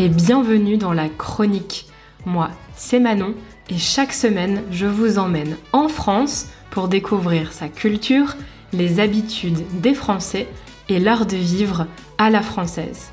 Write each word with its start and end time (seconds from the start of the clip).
et 0.00 0.08
bienvenue 0.08 0.78
dans 0.78 0.94
la 0.94 1.10
chronique. 1.10 1.84
Moi, 2.24 2.48
c'est 2.74 3.00
Manon 3.00 3.34
et 3.68 3.76
chaque 3.76 4.14
semaine, 4.14 4.62
je 4.70 4.86
vous 4.86 5.18
emmène 5.18 5.58
en 5.74 5.88
France 5.88 6.48
pour 6.70 6.88
découvrir 6.88 7.52
sa 7.52 7.68
culture, 7.68 8.34
les 8.72 8.98
habitudes 8.98 9.62
des 9.82 9.92
Français 9.92 10.48
et 10.88 11.00
l'art 11.00 11.26
de 11.26 11.36
vivre 11.36 11.86
à 12.16 12.30
la 12.30 12.40
française. 12.40 13.12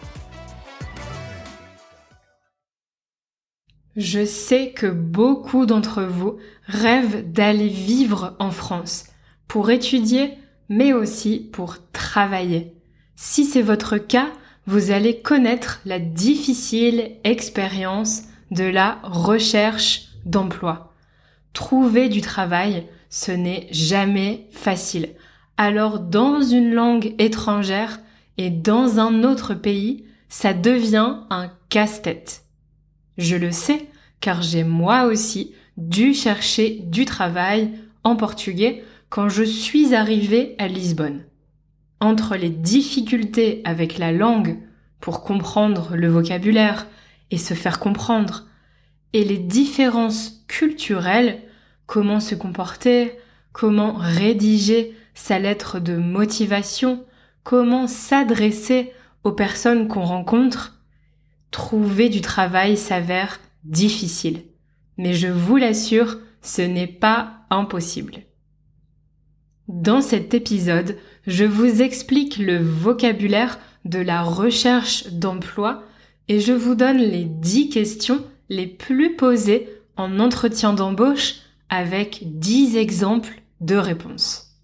Je 3.97 4.23
sais 4.23 4.71
que 4.71 4.87
beaucoup 4.87 5.65
d'entre 5.65 6.03
vous 6.03 6.37
rêvent 6.67 7.29
d'aller 7.29 7.67
vivre 7.67 8.37
en 8.39 8.51
France 8.51 9.07
pour 9.49 9.71
étudier, 9.71 10.35
mais 10.69 10.93
aussi 10.93 11.49
pour 11.51 11.91
travailler. 11.91 12.77
Si 13.17 13.43
c'est 13.43 13.61
votre 13.61 13.97
cas, 13.97 14.29
vous 14.67 14.91
allez 14.91 15.21
connaître 15.21 15.79
la 15.85 15.97
difficile 15.97 17.11
expérience 17.23 18.23
de 18.51 18.65
la 18.65 18.99
recherche 19.03 20.09
d'emploi. 20.25 20.93
Trouver 21.53 22.09
du 22.09 22.21
travail, 22.21 22.85
ce 23.09 23.31
n'est 23.31 23.67
jamais 23.71 24.47
facile. 24.51 25.09
Alors 25.55 25.99
dans 25.99 26.41
une 26.41 26.73
langue 26.73 27.15
étrangère 27.17 27.99
et 28.37 28.49
dans 28.49 28.99
un 28.99 29.23
autre 29.23 29.53
pays, 29.53 30.05
ça 30.29 30.53
devient 30.53 31.15
un 31.29 31.49
casse-tête. 31.69 32.43
Je 33.17 33.37
le 33.37 33.51
sais 33.51 33.87
car 34.19 34.41
j'ai 34.41 34.63
moi 34.63 35.05
aussi 35.05 35.53
dû 35.77 36.13
chercher 36.13 36.81
du 36.83 37.05
travail 37.05 37.71
en 38.03 38.15
portugais 38.15 38.83
quand 39.09 39.29
je 39.29 39.43
suis 39.43 39.95
arrivée 39.95 40.55
à 40.57 40.67
Lisbonne. 40.67 41.23
Entre 41.99 42.35
les 42.35 42.49
difficultés 42.49 43.61
avec 43.63 43.97
la 43.97 44.11
langue 44.11 44.57
pour 44.99 45.23
comprendre 45.23 45.95
le 45.95 46.07
vocabulaire 46.07 46.87
et 47.31 47.37
se 47.37 47.53
faire 47.53 47.79
comprendre, 47.79 48.47
et 49.13 49.23
les 49.23 49.37
différences 49.37 50.43
culturelles, 50.47 51.41
comment 51.85 52.19
se 52.19 52.35
comporter, 52.35 53.17
comment 53.51 53.93
rédiger 53.93 54.95
sa 55.13 55.39
lettre 55.39 55.79
de 55.79 55.97
motivation, 55.97 57.05
comment 57.43 57.87
s'adresser 57.87 58.93
aux 59.23 59.31
personnes 59.31 59.87
qu'on 59.87 60.03
rencontre, 60.03 60.79
trouver 61.51 62.09
du 62.09 62.21
travail 62.21 62.77
s'avère 62.77 63.39
difficile. 63.63 64.43
Mais 64.97 65.13
je 65.13 65.27
vous 65.27 65.57
l'assure, 65.57 66.17
ce 66.41 66.61
n'est 66.61 66.87
pas 66.87 67.45
impossible. 67.49 68.23
Dans 69.67 70.01
cet 70.01 70.33
épisode, 70.33 70.97
je 71.25 71.43
vous 71.43 71.81
explique 71.81 72.37
le 72.37 72.57
vocabulaire 72.57 73.59
de 73.87 73.99
la 73.99 74.23
recherche 74.23 75.07
d'emploi 75.07 75.83
et 76.27 76.39
je 76.39 76.53
vous 76.53 76.75
donne 76.75 76.97
les 76.97 77.25
10 77.25 77.69
questions 77.69 78.23
les 78.49 78.67
plus 78.67 79.15
posées 79.15 79.69
en 79.95 80.19
entretien 80.19 80.73
d'embauche 80.73 81.35
avec 81.69 82.39
10 82.39 82.77
exemples 82.77 83.41
de 83.61 83.75
réponses. 83.75 84.55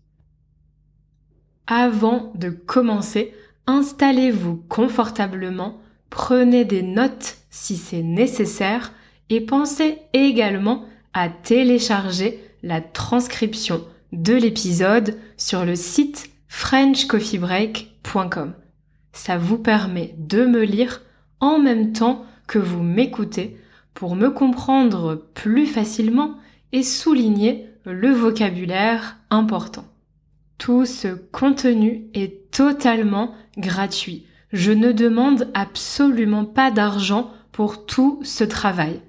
Avant 1.67 2.33
de 2.35 2.49
commencer, 2.49 3.33
installez-vous 3.67 4.57
confortablement, 4.67 5.79
prenez 6.09 6.65
des 6.65 6.83
notes 6.83 7.37
si 7.49 7.77
c'est 7.77 8.03
nécessaire 8.03 8.91
et 9.29 9.39
pensez 9.41 9.99
également 10.11 10.83
à 11.13 11.29
télécharger 11.29 12.41
la 12.61 12.81
transcription 12.81 13.85
de 14.11 14.33
l'épisode 14.33 15.17
sur 15.37 15.63
le 15.65 15.75
site 15.75 16.29
frenchcoffeebreak.com. 16.47 18.55
Ça 19.13 19.37
vous 19.37 19.57
permet 19.57 20.15
de 20.17 20.45
me 20.45 20.63
lire 20.63 21.01
en 21.39 21.59
même 21.59 21.93
temps 21.93 22.25
que 22.47 22.59
vous 22.59 22.83
m'écoutez 22.83 23.57
pour 23.93 24.15
me 24.15 24.29
comprendre 24.29 25.27
plus 25.33 25.67
facilement 25.67 26.35
et 26.71 26.83
souligner 26.83 27.69
le 27.85 28.11
vocabulaire 28.11 29.17
important. 29.29 29.85
Tout 30.57 30.85
ce 30.85 31.09
contenu 31.09 32.05
est 32.13 32.51
totalement 32.51 33.33
gratuit. 33.57 34.25
Je 34.51 34.71
ne 34.71 34.91
demande 34.91 35.49
absolument 35.53 36.45
pas 36.45 36.71
d'argent 36.71 37.31
pour 37.51 37.85
tout 37.85 38.19
ce 38.23 38.43
travail. 38.43 39.01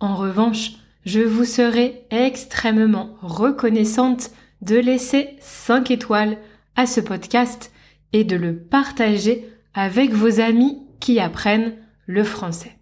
En 0.00 0.14
revanche, 0.14 0.72
je 1.04 1.20
vous 1.20 1.44
serai 1.44 2.04
extrêmement 2.10 3.16
reconnaissante 3.22 4.30
de 4.60 4.76
laisser 4.76 5.36
5 5.40 5.90
étoiles 5.90 6.36
à 6.76 6.86
ce 6.86 7.00
podcast 7.00 7.72
et 8.12 8.24
de 8.24 8.36
le 8.36 8.58
partager 8.58 9.48
avec 9.74 10.12
vos 10.12 10.40
amis 10.40 10.78
qui 11.00 11.20
apprennent 11.20 11.76
le 12.06 12.24
français. 12.24 12.78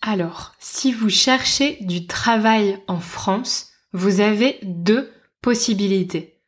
Alors, 0.00 0.54
si 0.58 0.92
vous 0.92 1.10
cherchez 1.10 1.78
du 1.80 2.06
travail 2.06 2.78
en 2.86 3.00
France, 3.00 3.72
vous 3.92 4.20
avez 4.20 4.58
deux 4.62 5.10
possibilités. 5.42 6.40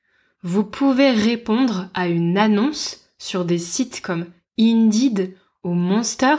Vous 0.43 0.65
pouvez 0.65 1.11
répondre 1.11 1.91
à 1.93 2.09
une 2.09 2.39
annonce 2.39 3.11
sur 3.19 3.45
des 3.45 3.59
sites 3.59 4.01
comme 4.01 4.27
Indeed 4.59 5.37
ou 5.63 5.75
Monster 5.75 6.37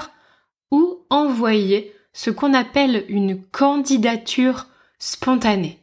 ou 0.71 1.05
envoyer 1.09 1.93
ce 2.13 2.29
qu'on 2.29 2.53
appelle 2.53 3.05
une 3.07 3.43
candidature 3.43 4.67
spontanée. 4.97 5.79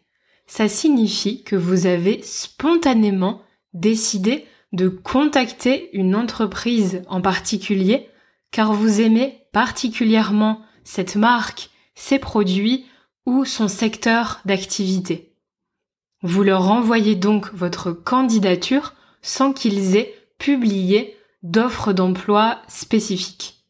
Ça 0.47 0.69
signifie 0.69 1.45
que 1.45 1.57
vous 1.57 1.87
avez 1.87 2.23
spontanément 2.23 3.43
décidé 3.81 4.47
de 4.73 4.89
contacter 4.89 5.91
une 5.97 6.15
entreprise 6.15 7.03
en 7.09 7.21
particulier 7.21 8.09
car 8.51 8.73
vous 8.73 9.01
aimez 9.01 9.43
particulièrement 9.53 10.63
cette 10.85 11.17
marque, 11.17 11.71
ses 11.95 12.19
produits 12.19 12.87
ou 13.27 13.45
son 13.45 13.69
secteur 13.69 14.41
d'activité. 14.45 15.35
Vous 16.23 16.43
leur 16.43 16.71
envoyez 16.71 17.15
donc 17.15 17.53
votre 17.53 17.93
candidature 17.93 18.95
sans 19.23 19.53
qu'ils 19.53 19.97
aient 19.97 20.15
publié 20.39 21.17
d'offres 21.43 21.93
d'emploi 21.93 22.63
spécifiques. 22.69 23.65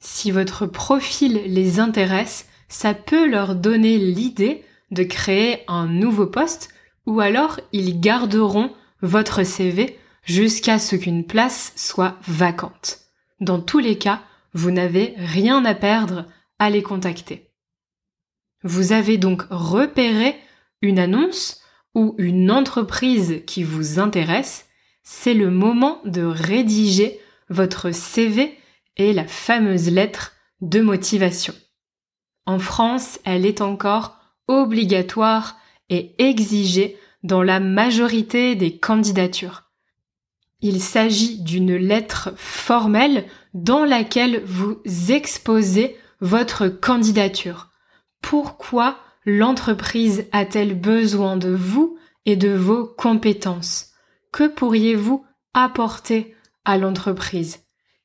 Si 0.00 0.30
votre 0.30 0.66
profil 0.66 1.42
les 1.46 1.78
intéresse, 1.78 2.48
ça 2.68 2.94
peut 2.94 3.28
leur 3.28 3.54
donner 3.54 3.98
l'idée 3.98 4.64
de 4.90 5.04
créer 5.04 5.60
un 5.68 5.86
nouveau 5.86 6.26
poste 6.26 6.70
ou 7.06 7.20
alors 7.20 7.60
ils 7.72 8.00
garderont 8.00 8.72
votre 9.02 9.44
CV 9.44 9.98
jusqu'à 10.24 10.78
ce 10.78 10.96
qu'une 10.96 11.26
place 11.26 11.72
soit 11.76 12.16
vacante. 12.26 13.00
Dans 13.40 13.60
tous 13.60 13.80
les 13.80 13.98
cas, 13.98 14.22
vous 14.54 14.70
n'avez 14.70 15.14
rien 15.18 15.64
à 15.64 15.74
perdre 15.74 16.26
à 16.58 16.70
les 16.70 16.82
contacter. 16.82 17.50
Vous 18.62 18.92
avez 18.92 19.18
donc 19.18 19.42
repéré 19.50 20.36
une 20.80 20.98
annonce 20.98 21.60
ou 21.94 22.14
une 22.18 22.50
entreprise 22.50 23.42
qui 23.46 23.64
vous 23.64 23.98
intéresse, 23.98 24.66
c'est 25.02 25.34
le 25.34 25.50
moment 25.50 26.00
de 26.04 26.22
rédiger 26.22 27.20
votre 27.48 27.90
CV 27.90 28.56
et 28.96 29.12
la 29.12 29.26
fameuse 29.26 29.90
lettre 29.90 30.32
de 30.60 30.80
motivation. 30.80 31.54
En 32.46 32.58
France, 32.58 33.18
elle 33.24 33.44
est 33.44 33.60
encore 33.60 34.16
obligatoire 34.48 35.56
et 35.88 36.14
exigée 36.18 36.96
dans 37.22 37.42
la 37.42 37.60
majorité 37.60 38.54
des 38.54 38.78
candidatures. 38.78 39.70
Il 40.60 40.80
s'agit 40.80 41.40
d'une 41.40 41.74
lettre 41.74 42.32
formelle 42.36 43.26
dans 43.52 43.84
laquelle 43.84 44.42
vous 44.44 44.80
exposez 45.08 45.96
votre 46.20 46.68
candidature. 46.68 47.70
Pourquoi 48.20 48.96
l'entreprise 49.26 50.26
a-t-elle 50.32 50.78
besoin 50.78 51.36
de 51.36 51.50
vous 51.50 51.98
et 52.26 52.36
de 52.36 52.50
vos 52.50 52.86
compétences? 52.86 53.90
Que 54.30 54.46
pourriez-vous 54.46 55.26
apporter 55.52 56.34
à 56.64 56.78
l'entreprise? 56.78 57.64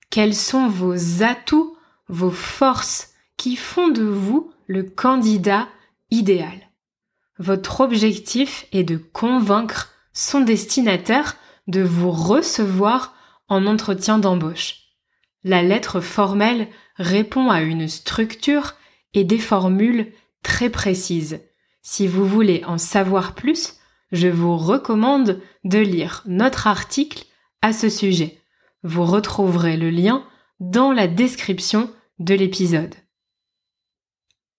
Quels 0.09 0.35
sont 0.35 0.67
vos 0.67 1.23
atouts, 1.23 1.77
vos 2.07 2.31
forces 2.31 3.13
qui 3.37 3.55
font 3.55 3.89
de 3.89 4.03
vous 4.03 4.51
le 4.65 4.83
candidat 4.83 5.67
idéal? 6.09 6.66
Votre 7.39 7.81
objectif 7.81 8.65
est 8.71 8.83
de 8.83 8.97
convaincre 8.97 9.93
son 10.13 10.41
destinataire 10.41 11.37
de 11.67 11.81
vous 11.81 12.11
recevoir 12.11 13.13
en 13.47 13.65
entretien 13.65 14.17
d'embauche. 14.17 14.77
La 15.43 15.61
lettre 15.61 16.01
formelle 16.01 16.67
répond 16.95 17.49
à 17.49 17.61
une 17.61 17.87
structure 17.87 18.73
et 19.13 19.23
des 19.23 19.37
formules 19.37 20.11
très 20.43 20.69
précises. 20.69 21.39
Si 21.81 22.07
vous 22.07 22.25
voulez 22.25 22.63
en 22.65 22.77
savoir 22.77 23.35
plus, 23.35 23.75
je 24.11 24.27
vous 24.27 24.57
recommande 24.57 25.41
de 25.63 25.79
lire 25.79 26.23
notre 26.25 26.67
article 26.67 27.25
à 27.61 27.71
ce 27.71 27.89
sujet. 27.89 28.39
Vous 28.83 29.05
retrouverez 29.05 29.77
le 29.77 29.89
lien 29.89 30.23
dans 30.59 30.91
la 30.91 31.07
description 31.07 31.91
de 32.19 32.33
l'épisode. 32.33 32.95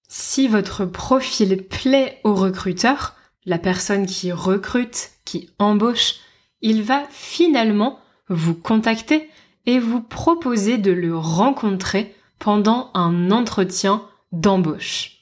Si 0.08 0.48
votre 0.48 0.86
profil 0.86 1.64
plaît 1.64 2.20
au 2.24 2.34
recruteur, 2.34 3.14
la 3.44 3.58
personne 3.58 4.06
qui 4.06 4.32
recrute, 4.32 5.10
qui 5.26 5.50
embauche, 5.58 6.14
il 6.62 6.82
va 6.82 7.02
finalement 7.10 7.98
vous 8.30 8.54
contacter 8.54 9.28
et 9.66 9.78
vous 9.78 10.00
proposez 10.00 10.78
de 10.78 10.92
le 10.92 11.16
rencontrer 11.16 12.14
pendant 12.38 12.90
un 12.94 13.30
entretien 13.30 14.02
d'embauche. 14.32 15.18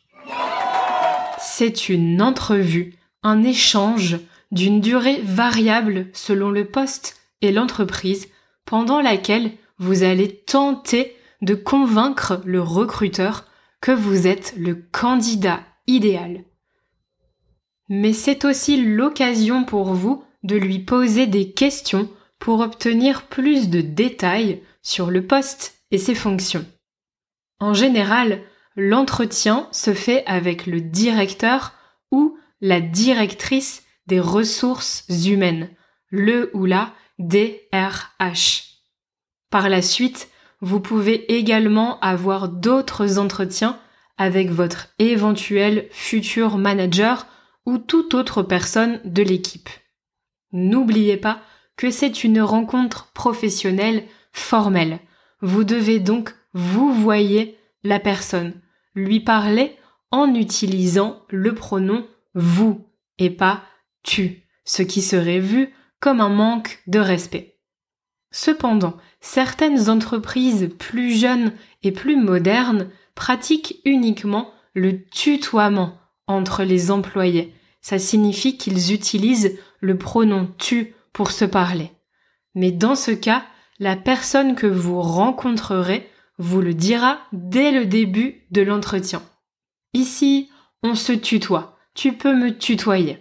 C'est 1.40 1.88
une 1.88 2.22
entrevue, 2.22 2.94
un 3.24 3.42
échange 3.42 4.18
d'une 4.52 4.80
durée 4.80 5.20
variable 5.24 6.06
selon 6.12 6.50
le 6.50 6.64
poste 6.64 7.16
et 7.42 7.50
l'entreprise 7.50 8.28
pendant 8.64 9.00
laquelle 9.00 9.50
vous 9.78 10.04
allez 10.04 10.32
tenter 10.46 11.16
de 11.42 11.54
convaincre 11.54 12.40
le 12.44 12.62
recruteur 12.62 13.44
que 13.86 13.92
vous 13.92 14.26
êtes 14.26 14.52
le 14.56 14.74
candidat 14.74 15.60
idéal. 15.86 16.42
Mais 17.88 18.12
c'est 18.12 18.44
aussi 18.44 18.82
l'occasion 18.82 19.62
pour 19.62 19.94
vous 19.94 20.24
de 20.42 20.56
lui 20.56 20.80
poser 20.80 21.28
des 21.28 21.52
questions 21.52 22.10
pour 22.40 22.58
obtenir 22.58 23.28
plus 23.28 23.68
de 23.68 23.80
détails 23.80 24.60
sur 24.82 25.08
le 25.08 25.24
poste 25.24 25.78
et 25.92 25.98
ses 25.98 26.16
fonctions. 26.16 26.66
En 27.60 27.74
général, 27.74 28.42
l'entretien 28.74 29.68
se 29.70 29.94
fait 29.94 30.26
avec 30.26 30.66
le 30.66 30.80
directeur 30.80 31.72
ou 32.10 32.36
la 32.60 32.80
directrice 32.80 33.84
des 34.08 34.18
ressources 34.18 35.06
humaines, 35.28 35.70
le 36.10 36.50
ou 36.54 36.64
la 36.64 36.92
DRH. 37.20 38.64
Par 39.48 39.68
la 39.68 39.80
suite, 39.80 40.28
vous 40.60 40.80
pouvez 40.80 41.36
également 41.36 42.00
avoir 42.00 42.48
d'autres 42.48 43.18
entretiens 43.18 43.78
avec 44.18 44.50
votre 44.50 44.88
éventuel 44.98 45.88
futur 45.90 46.56
manager 46.56 47.26
ou 47.66 47.78
toute 47.78 48.14
autre 48.14 48.42
personne 48.42 49.00
de 49.04 49.22
l'équipe. 49.22 49.68
N'oubliez 50.52 51.16
pas 51.16 51.40
que 51.76 51.90
c'est 51.90 52.24
une 52.24 52.40
rencontre 52.40 53.12
professionnelle 53.12 54.04
formelle. 54.32 55.00
Vous 55.42 55.64
devez 55.64 56.00
donc 56.00 56.34
vous 56.54 56.92
voyez 56.94 57.58
la 57.82 58.00
personne, 58.00 58.54
lui 58.94 59.20
parler 59.20 59.76
en 60.10 60.34
utilisant 60.34 61.22
le 61.28 61.54
pronom 61.54 62.06
vous 62.34 62.86
et 63.18 63.30
pas 63.30 63.62
tu, 64.02 64.44
ce 64.64 64.82
qui 64.82 65.02
serait 65.02 65.40
vu 65.40 65.74
comme 66.00 66.20
un 66.20 66.28
manque 66.28 66.82
de 66.86 66.98
respect. 66.98 67.55
Cependant, 68.30 68.96
certaines 69.20 69.88
entreprises 69.88 70.70
plus 70.78 71.12
jeunes 71.12 71.52
et 71.82 71.92
plus 71.92 72.16
modernes 72.16 72.90
pratiquent 73.14 73.80
uniquement 73.84 74.52
le 74.74 75.04
tutoiement 75.04 75.98
entre 76.26 76.62
les 76.62 76.90
employés. 76.90 77.54
Ça 77.80 77.98
signifie 77.98 78.56
qu'ils 78.56 78.92
utilisent 78.92 79.58
le 79.80 79.96
pronom 79.96 80.52
tu 80.58 80.94
pour 81.12 81.30
se 81.30 81.44
parler. 81.44 81.92
Mais 82.54 82.72
dans 82.72 82.94
ce 82.94 83.10
cas, 83.10 83.44
la 83.78 83.96
personne 83.96 84.54
que 84.54 84.66
vous 84.66 85.00
rencontrerez 85.00 86.08
vous 86.38 86.60
le 86.60 86.74
dira 86.74 87.18
dès 87.32 87.70
le 87.70 87.86
début 87.86 88.46
de 88.50 88.62
l'entretien. 88.62 89.22
Ici, 89.94 90.50
on 90.82 90.94
se 90.94 91.12
tutoie. 91.12 91.78
Tu 91.94 92.12
peux 92.12 92.34
me 92.34 92.56
tutoyer. 92.56 93.18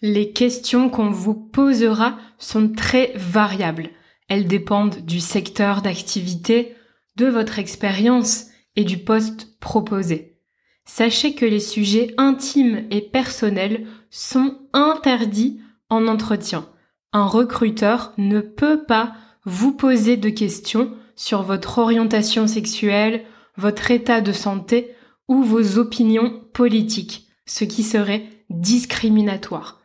Les 0.00 0.32
questions 0.32 0.88
qu'on 0.88 1.10
vous 1.10 1.34
posera 1.34 2.18
sont 2.38 2.68
très 2.68 3.12
variables. 3.16 3.90
Elles 4.32 4.46
dépendent 4.46 5.04
du 5.04 5.20
secteur 5.20 5.82
d'activité, 5.82 6.74
de 7.16 7.26
votre 7.26 7.58
expérience 7.58 8.46
et 8.76 8.84
du 8.84 8.96
poste 8.96 9.58
proposé. 9.60 10.38
Sachez 10.86 11.34
que 11.34 11.44
les 11.44 11.60
sujets 11.60 12.14
intimes 12.16 12.86
et 12.90 13.02
personnels 13.02 13.86
sont 14.08 14.56
interdits 14.72 15.60
en 15.90 16.06
entretien. 16.06 16.66
Un 17.12 17.26
recruteur 17.26 18.14
ne 18.16 18.40
peut 18.40 18.84
pas 18.84 19.12
vous 19.44 19.72
poser 19.72 20.16
de 20.16 20.30
questions 20.30 20.94
sur 21.14 21.42
votre 21.42 21.76
orientation 21.76 22.46
sexuelle, 22.46 23.26
votre 23.58 23.90
état 23.90 24.22
de 24.22 24.32
santé 24.32 24.94
ou 25.28 25.42
vos 25.42 25.76
opinions 25.76 26.40
politiques, 26.54 27.28
ce 27.44 27.64
qui 27.64 27.82
serait 27.82 28.30
discriminatoire. 28.48 29.81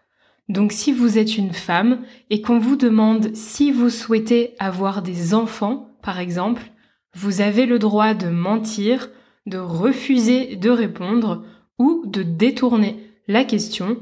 Donc 0.50 0.72
si 0.72 0.92
vous 0.92 1.18
êtes 1.18 1.38
une 1.38 1.54
femme 1.54 2.04
et 2.30 2.42
qu'on 2.42 2.60
vous 2.60 2.78
demande 2.78 3.36
si 3.36 3.72
vous 3.72 3.90
souhaitez 3.90 4.56
avoir 4.60 5.02
des 5.02 5.34
enfants, 5.34 5.90
par 6.02 6.20
exemple, 6.20 6.72
vous 7.14 7.42
avez 7.42 7.66
le 7.66 7.80
droit 7.80 8.14
de 8.14 8.30
mentir, 8.30 9.10
de 9.46 9.58
refuser 9.58 10.56
de 10.56 10.70
répondre 10.70 11.44
ou 11.80 12.04
de 12.06 12.24
détourner 12.24 13.12
la 13.28 13.44
question 13.44 14.02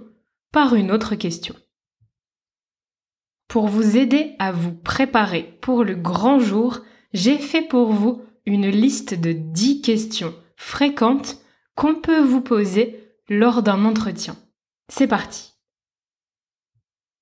par 0.51 0.75
une 0.75 0.91
autre 0.91 1.15
question. 1.15 1.55
Pour 3.47 3.67
vous 3.67 3.97
aider 3.97 4.35
à 4.39 4.51
vous 4.51 4.73
préparer 4.73 5.57
pour 5.61 5.83
le 5.83 5.95
grand 5.95 6.39
jour, 6.39 6.81
j'ai 7.13 7.37
fait 7.37 7.61
pour 7.61 7.91
vous 7.91 8.21
une 8.45 8.67
liste 8.67 9.19
de 9.19 9.31
10 9.31 9.81
questions 9.81 10.33
fréquentes 10.57 11.37
qu'on 11.75 11.95
peut 11.95 12.21
vous 12.21 12.41
poser 12.41 12.99
lors 13.29 13.63
d'un 13.63 13.85
entretien. 13.85 14.35
C'est 14.89 15.07
parti. 15.07 15.54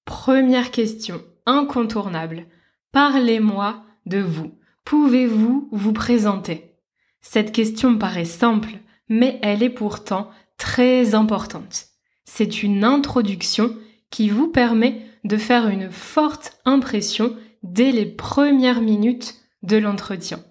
Première 0.05 0.71
question 0.71 1.21
incontournable. 1.45 2.45
Parlez-moi 2.91 3.83
de 4.05 4.19
vous. 4.19 4.57
Pouvez-vous 4.85 5.69
vous 5.71 5.93
présenter? 5.93 6.75
Cette 7.21 7.51
question 7.51 7.97
paraît 7.97 8.25
simple, 8.25 8.79
mais 9.07 9.39
elle 9.41 9.63
est 9.63 9.69
pourtant 9.69 10.29
très 10.57 11.15
importante. 11.15 11.87
C'est 12.25 12.63
une 12.63 12.83
introduction 12.83 13.75
qui 14.09 14.29
vous 14.29 14.47
permet 14.47 15.05
de 15.23 15.37
faire 15.37 15.67
une 15.69 15.89
forte 15.89 16.59
impression 16.65 17.35
dès 17.63 17.91
les 17.91 18.05
premières 18.05 18.81
minutes 18.81 19.35
de 19.63 19.77
l'entretien. 19.77 20.43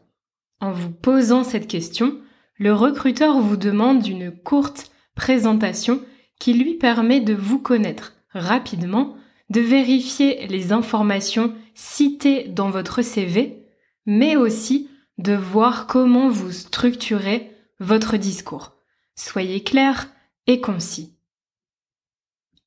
En 0.61 0.73
vous 0.73 0.91
posant 0.91 1.45
cette 1.45 1.69
question, 1.69 2.19
le 2.57 2.73
recruteur 2.73 3.39
vous 3.39 3.57
demande 3.57 4.07
une 4.07 4.31
courte 4.31 4.91
présentation 5.15 6.01
qui 6.39 6.55
lui 6.55 6.75
permet 6.75 7.21
de 7.21 7.35
vous 7.35 7.59
connaître 7.59 8.15
rapidement, 8.31 9.17
de 9.53 9.61
vérifier 9.61 10.47
les 10.47 10.73
informations 10.73 11.55
citées 11.75 12.45
dans 12.49 12.71
votre 12.71 13.03
CV, 13.03 13.67
mais 14.07 14.35
aussi 14.35 14.89
de 15.19 15.35
voir 15.35 15.87
comment 15.87 16.31
vous 16.31 16.53
structurez 16.53 17.51
votre 17.79 18.17
discours. 18.17 18.73
Soyez 19.15 19.63
clair 19.63 20.09
et 20.47 20.63
concis. 20.63 21.13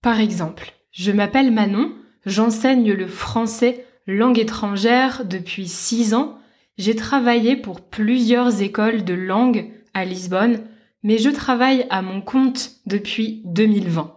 Par 0.04 0.20
exemple, 0.20 0.74
je 0.92 1.12
m'appelle 1.12 1.52
Manon, 1.52 1.92
j'enseigne 2.28 2.94
le 2.94 3.08
français 3.08 3.88
langue 4.06 4.38
étrangère 4.38 5.26
depuis 5.26 5.68
six 5.68 6.14
ans. 6.14 6.38
J'ai 6.78 6.96
travaillé 6.96 7.56
pour 7.56 7.82
plusieurs 7.82 8.62
écoles 8.62 9.04
de 9.04 9.16
langue 9.16 9.72
à 9.96 10.06
Lisbonne, 10.06 10.62
mais 11.02 11.18
je 11.18 11.32
travaille 11.32 11.88
à 11.90 12.04
mon 12.04 12.22
compte 12.22 12.74
depuis 12.86 13.42
2020. 13.46 14.16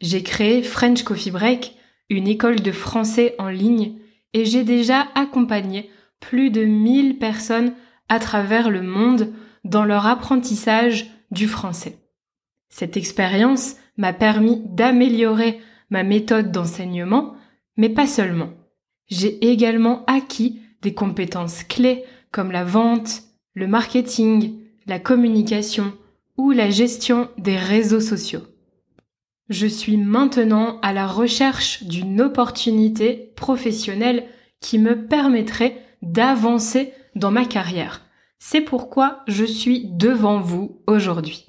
J'ai 0.00 0.22
créé 0.22 0.62
French 0.62 1.02
Coffee 1.02 1.30
Break, 1.30 1.74
une 2.10 2.28
école 2.28 2.60
de 2.60 2.72
français 2.72 3.34
en 3.38 3.48
ligne, 3.48 3.98
et 4.32 4.44
j'ai 4.44 4.64
déjà 4.64 5.08
accompagné 5.14 5.90
plus 6.20 6.50
de 6.50 6.64
1000 6.64 7.18
personnes 7.18 7.74
à 8.08 8.18
travers 8.18 8.70
le 8.70 8.82
monde 8.82 9.32
dans 9.64 9.84
leur 9.84 10.06
apprentissage 10.06 11.06
du 11.30 11.48
français. 11.48 11.98
Cette 12.68 12.96
expérience 12.96 13.76
m'a 13.96 14.12
permis 14.12 14.62
d'améliorer 14.66 15.60
ma 15.90 16.02
méthode 16.02 16.52
d'enseignement, 16.52 17.34
mais 17.76 17.88
pas 17.88 18.06
seulement 18.06 18.50
j'ai 19.08 19.50
également 19.50 20.04
acquis 20.06 20.60
des 20.82 20.94
compétences 20.94 21.64
clés 21.64 22.04
comme 22.30 22.52
la 22.52 22.64
vente, 22.64 23.22
le 23.54 23.66
marketing, 23.66 24.58
la 24.86 24.98
communication 24.98 25.92
ou 26.36 26.52
la 26.52 26.70
gestion 26.70 27.28
des 27.38 27.56
réseaux 27.56 28.00
sociaux. 28.00 28.42
Je 29.48 29.66
suis 29.66 29.96
maintenant 29.96 30.78
à 30.82 30.92
la 30.92 31.06
recherche 31.06 31.84
d'une 31.84 32.20
opportunité 32.20 33.32
professionnelle 33.36 34.26
qui 34.60 34.78
me 34.78 35.06
permettrait 35.06 35.82
d'avancer 36.02 36.92
dans 37.14 37.30
ma 37.30 37.44
carrière. 37.44 38.02
C'est 38.38 38.60
pourquoi 38.60 39.22
je 39.26 39.44
suis 39.44 39.86
devant 39.86 40.40
vous 40.40 40.82
aujourd'hui. 40.86 41.46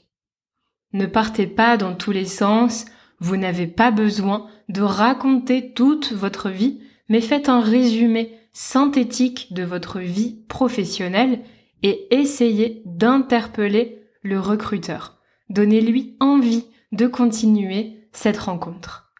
Ne 0.93 1.05
partez 1.05 1.45
pas 1.45 1.77
dans 1.77 1.93
tous 1.93 2.11
les 2.11 2.25
sens, 2.25 2.85
vous 3.19 3.37
n'avez 3.37 3.67
pas 3.67 3.91
besoin 3.91 4.47
de 4.69 4.81
raconter 4.81 5.73
toute 5.73 6.13
votre 6.13 6.49
vie 6.49 6.79
mais 7.09 7.21
faites 7.21 7.49
un 7.49 7.59
résumé 7.59 8.37
synthétique 8.53 9.51
de 9.53 9.63
votre 9.63 9.99
vie 9.99 10.43
professionnelle 10.47 11.41
et 11.83 12.07
essayez 12.11 12.83
d'interpeller 12.85 14.03
le 14.21 14.39
recruteur. 14.39 15.17
Donnez-lui 15.49 16.15
envie 16.19 16.65
de 16.91 17.07
continuer 17.07 18.09
cette 18.11 18.37
rencontre. 18.37 19.13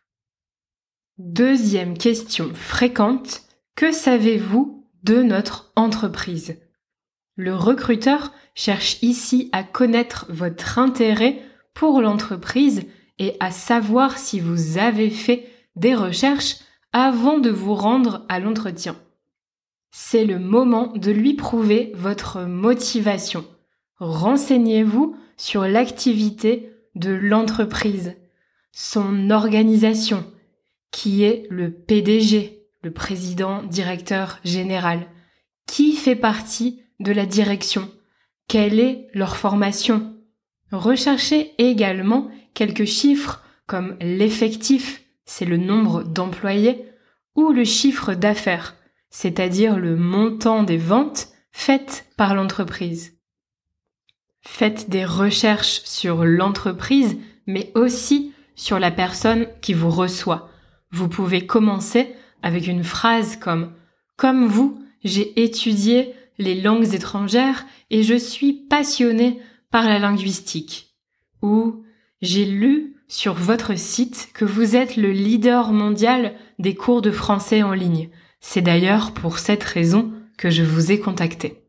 Deuxième 1.17 1.97
question 1.97 2.53
fréquente, 2.53 3.43
que 3.75 3.91
savez-vous 3.91 4.87
de 5.03 5.21
notre 5.21 5.71
entreprise? 5.75 6.57
Le 7.35 7.55
recruteur 7.55 8.33
cherche 8.55 9.01
ici 9.01 9.49
à 9.51 9.63
connaître 9.63 10.25
votre 10.29 10.79
intérêt 10.79 11.41
pour 11.73 12.01
l'entreprise 12.01 12.85
et 13.19 13.35
à 13.39 13.51
savoir 13.51 14.17
si 14.17 14.39
vous 14.39 14.77
avez 14.77 15.09
fait 15.09 15.47
des 15.75 15.95
recherches 15.95 16.57
avant 16.91 17.37
de 17.37 17.49
vous 17.49 17.75
rendre 17.75 18.25
à 18.29 18.39
l'entretien. 18.39 18.95
C'est 19.91 20.25
le 20.25 20.39
moment 20.39 20.93
de 20.95 21.11
lui 21.11 21.33
prouver 21.33 21.91
votre 21.95 22.41
motivation. 22.41 23.45
Renseignez-vous 23.97 25.15
sur 25.37 25.67
l'activité 25.67 26.73
de 26.99 27.11
l'entreprise, 27.11 28.15
son 28.71 29.31
organisation, 29.31 30.25
qui 30.91 31.23
est 31.23 31.47
le 31.49 31.71
PDG, 31.71 32.67
le 32.83 32.91
président 32.91 33.63
directeur 33.63 34.39
général, 34.43 35.07
qui 35.65 35.93
fait 35.93 36.15
partie 36.15 36.83
de 36.99 37.11
la 37.11 37.25
direction, 37.25 37.89
quelle 38.47 38.79
est 38.79 39.07
leur 39.13 39.37
formation? 39.37 40.15
Recherchez 40.71 41.53
également 41.57 42.29
quelques 42.53 42.85
chiffres 42.85 43.43
comme 43.65 43.95
l'effectif, 44.01 45.03
c'est 45.25 45.45
le 45.45 45.57
nombre 45.57 46.03
d'employés, 46.03 46.85
ou 47.35 47.51
le 47.51 47.63
chiffre 47.63 48.13
d'affaires, 48.13 48.75
c'est-à-dire 49.09 49.77
le 49.77 49.95
montant 49.95 50.63
des 50.63 50.77
ventes 50.77 51.29
faites 51.51 52.07
par 52.17 52.35
l'entreprise. 52.35 53.18
Faites 54.51 54.89
des 54.89 55.05
recherches 55.05 55.81
sur 55.85 56.25
l'entreprise, 56.25 57.17
mais 57.47 57.71
aussi 57.75 58.33
sur 58.55 58.77
la 58.77 58.91
personne 58.91 59.47
qui 59.61 59.73
vous 59.73 59.89
reçoit. 59.89 60.49
Vous 60.91 61.07
pouvez 61.07 61.45
commencer 61.45 62.13
avec 62.41 62.67
une 62.67 62.83
phrase 62.83 63.37
comme 63.37 63.71
Comme 64.17 64.47
vous, 64.47 64.83
j'ai 65.05 65.41
étudié 65.41 66.13
les 66.39 66.59
langues 66.59 66.93
étrangères 66.93 67.65
et 67.89 68.03
je 68.03 68.15
suis 68.15 68.51
passionné 68.51 69.39
par 69.71 69.85
la 69.85 69.97
linguistique. 69.97 70.93
Ou 71.41 71.85
j'ai 72.21 72.43
lu 72.43 72.97
sur 73.07 73.35
votre 73.35 73.77
site 73.77 74.29
que 74.33 74.43
vous 74.43 74.75
êtes 74.75 74.97
le 74.97 75.11
leader 75.11 75.71
mondial 75.71 76.33
des 76.57 76.75
cours 76.75 77.01
de 77.01 77.11
français 77.11 77.63
en 77.63 77.71
ligne. 77.71 78.09
C'est 78.41 78.61
d'ailleurs 78.61 79.13
pour 79.13 79.39
cette 79.39 79.63
raison 79.63 80.11
que 80.37 80.49
je 80.49 80.63
vous 80.63 80.91
ai 80.91 80.99
contacté. 80.99 81.63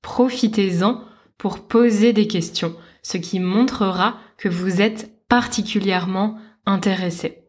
Profitez-en 0.00 1.04
pour 1.40 1.66
poser 1.66 2.12
des 2.12 2.26
questions, 2.26 2.76
ce 3.02 3.16
qui 3.16 3.40
montrera 3.40 4.18
que 4.36 4.50
vous 4.50 4.82
êtes 4.82 5.26
particulièrement 5.26 6.36
intéressé. 6.66 7.48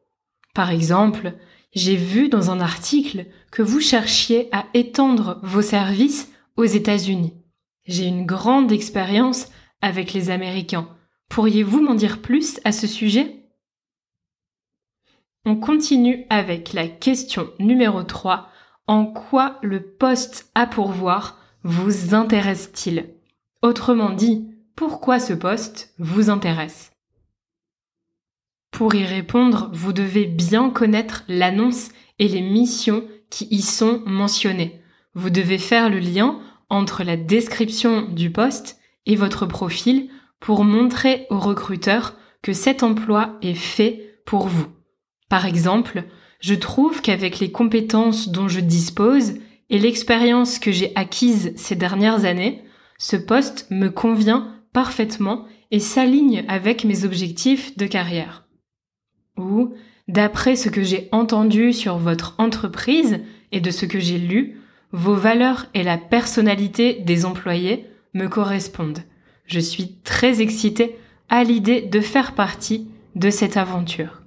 Par 0.54 0.72
exemple, 0.72 1.34
j'ai 1.74 1.98
vu 1.98 2.30
dans 2.30 2.52
un 2.52 2.62
article 2.62 3.26
que 3.52 3.62
vous 3.62 3.82
cherchiez 3.82 4.48
à 4.54 4.66
étendre 4.74 5.42
vos 5.44 5.62
services 5.62 6.32
aux 6.56 6.64
États-Unis. 6.64 7.34
J'ai 7.86 8.06
une 8.06 8.26
grande 8.26 8.72
expérience 8.72 9.50
avec 9.82 10.14
les 10.14 10.30
Américains. 10.30 10.88
Pourriez-vous 11.28 11.82
m'en 11.82 11.96
dire 11.96 12.22
plus 12.22 12.62
à 12.64 12.72
ce 12.72 12.88
sujet? 12.88 13.44
On 15.44 15.58
continue 15.58 16.26
avec 16.30 16.72
la 16.72 16.88
question 16.88 17.52
numéro 17.60 18.04
3. 18.04 18.48
En 18.88 19.06
quoi 19.06 19.60
le 19.62 19.84
poste 19.84 20.50
à 20.56 20.66
pourvoir 20.66 21.40
vous 21.64 22.16
intéresse-t-il? 22.16 23.21
Autrement 23.62 24.10
dit, 24.10 24.48
pourquoi 24.76 25.20
ce 25.20 25.34
poste 25.34 25.94
vous 26.00 26.32
intéresse? 26.32 26.92
Pour 28.72 28.96
y 28.96 29.06
répondre, 29.06 29.70
vous 29.72 29.94
devez 29.94 30.26
bien 30.26 30.72
connaître 30.72 31.24
l'annonce 31.28 31.90
et 32.18 32.28
les 32.28 32.42
missions 32.42 33.04
qui 33.30 33.48
y 33.52 33.62
sont 33.62 34.02
mentionnées. 34.08 34.82
Vous 35.14 35.30
devez 35.30 35.60
faire 35.60 35.92
le 35.92 36.00
lien 36.00 36.40
entre 36.70 37.04
la 37.04 37.18
description 37.18 38.08
du 38.10 38.32
poste 38.32 38.80
et 39.06 39.16
votre 39.16 39.46
profil 39.46 40.10
pour 40.40 40.64
montrer 40.64 41.28
au 41.30 41.38
recruteur 41.38 42.16
que 42.42 42.54
cet 42.54 42.82
emploi 42.82 43.38
est 43.44 43.54
fait 43.54 44.22
pour 44.26 44.48
vous. 44.48 44.68
Par 45.30 45.46
exemple, 45.46 46.06
je 46.40 46.56
trouve 46.56 47.02
qu'avec 47.02 47.38
les 47.38 47.52
compétences 47.52 48.30
dont 48.30 48.48
je 48.48 48.60
dispose 48.60 49.34
et 49.70 49.78
l'expérience 49.78 50.58
que 50.58 50.72
j'ai 50.72 50.92
acquise 50.96 51.54
ces 51.56 51.76
dernières 51.76 52.26
années, 52.26 52.64
ce 53.02 53.16
poste 53.16 53.66
me 53.72 53.90
convient 53.90 54.62
parfaitement 54.74 55.48
et 55.72 55.80
s'aligne 55.80 56.46
avec 56.48 56.84
mes 56.84 57.04
objectifs 57.04 57.76
de 57.76 57.88
carrière. 57.88 58.48
Ou, 59.38 59.74
d'après 60.08 60.56
ce 60.56 60.70
que 60.70 60.84
j'ai 60.84 61.10
entendu 61.12 61.74
sur 61.74 61.98
votre 61.98 62.36
entreprise 62.38 63.22
et 63.52 63.60
de 63.60 63.72
ce 63.72 63.88
que 63.88 64.00
j'ai 64.00 64.20
lu, 64.20 64.62
vos 64.92 65.16
valeurs 65.16 65.66
et 65.74 65.82
la 65.82 65.98
personnalité 65.98 67.02
des 67.02 67.26
employés 67.26 67.88
me 68.14 68.28
correspondent. 68.28 69.02
Je 69.46 69.60
suis 69.60 69.96
très 70.04 70.40
excitée 70.40 70.96
à 71.28 71.44
l'idée 71.44 71.82
de 71.82 72.02
faire 72.02 72.36
partie 72.36 72.88
de 73.16 73.32
cette 73.32 73.58
aventure. 73.58 74.22